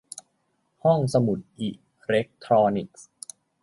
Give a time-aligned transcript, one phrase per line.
[0.83, 1.69] ห้องสมุดอิ
[2.03, 3.07] เล็กทรอนิกส์